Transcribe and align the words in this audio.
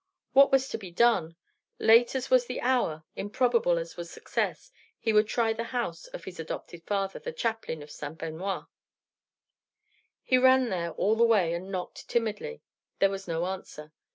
What 0.33 0.51
was 0.51 0.67
to 0.69 0.79
be 0.79 0.89
done? 0.89 1.35
Late 1.77 2.15
as 2.15 2.31
was 2.31 2.47
the 2.47 2.59
hour, 2.59 3.03
improbable 3.15 3.77
as 3.77 3.97
was 3.97 4.09
success, 4.09 4.71
he 4.97 5.13
would 5.13 5.27
try 5.27 5.53
the 5.53 5.65
house 5.65 6.07
of 6.07 6.23
his 6.23 6.39
adopted 6.39 6.83
father, 6.87 7.19
the 7.19 7.31
chaplain 7.31 7.83
of 7.83 7.91
St. 7.91 8.17
Benoit. 8.17 8.63
He 10.23 10.39
ran 10.39 10.69
there 10.69 10.89
all 10.93 11.15
the 11.15 11.23
way, 11.23 11.53
and 11.53 11.71
knocked 11.71 12.09
timidly. 12.09 12.63
There 12.97 13.11
was 13.11 13.27
no 13.27 13.45
answer. 13.45 13.93